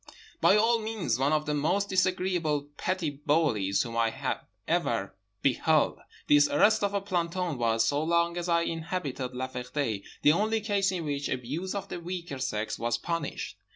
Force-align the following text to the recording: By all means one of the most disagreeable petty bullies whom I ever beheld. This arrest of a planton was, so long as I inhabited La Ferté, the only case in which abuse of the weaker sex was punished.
By 0.41 0.55
all 0.57 0.79
means 0.79 1.19
one 1.19 1.31
of 1.31 1.45
the 1.45 1.53
most 1.53 1.87
disagreeable 1.89 2.69
petty 2.75 3.11
bullies 3.11 3.83
whom 3.83 3.95
I 3.97 4.39
ever 4.67 5.15
beheld. 5.43 5.99
This 6.25 6.47
arrest 6.49 6.83
of 6.83 6.95
a 6.95 7.01
planton 7.01 7.59
was, 7.59 7.85
so 7.85 8.01
long 8.03 8.35
as 8.35 8.49
I 8.49 8.61
inhabited 8.63 9.35
La 9.35 9.47
Ferté, 9.47 10.01
the 10.23 10.31
only 10.31 10.59
case 10.59 10.91
in 10.91 11.05
which 11.05 11.29
abuse 11.29 11.75
of 11.75 11.89
the 11.89 11.99
weaker 11.99 12.39
sex 12.39 12.79
was 12.79 12.97
punished. 12.97 13.57